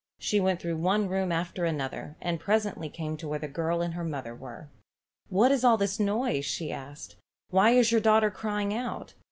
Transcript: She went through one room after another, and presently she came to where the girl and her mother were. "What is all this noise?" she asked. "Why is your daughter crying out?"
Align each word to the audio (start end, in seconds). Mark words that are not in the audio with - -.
She 0.17 0.39
went 0.39 0.59
through 0.59 0.77
one 0.77 1.07
room 1.07 1.31
after 1.31 1.63
another, 1.63 2.15
and 2.19 2.39
presently 2.39 2.87
she 2.87 2.93
came 2.95 3.17
to 3.17 3.27
where 3.27 3.37
the 3.37 3.47
girl 3.47 3.83
and 3.83 3.93
her 3.93 4.03
mother 4.03 4.33
were. 4.33 4.67
"What 5.29 5.51
is 5.51 5.63
all 5.63 5.77
this 5.77 5.99
noise?" 5.99 6.43
she 6.43 6.71
asked. 6.71 7.17
"Why 7.51 7.69
is 7.73 7.91
your 7.91 8.01
daughter 8.01 8.31
crying 8.31 8.73
out?" 8.73 9.13